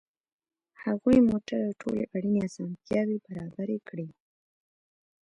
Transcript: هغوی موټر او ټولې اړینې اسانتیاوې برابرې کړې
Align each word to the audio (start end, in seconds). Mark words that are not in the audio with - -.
هغوی 0.83 1.17
موټر 1.29 1.59
او 1.67 1.71
ټولې 1.81 2.01
اړینې 2.15 2.41
اسانتیاوې 2.47 3.17
برابرې 3.25 3.77
کړې 3.87 4.07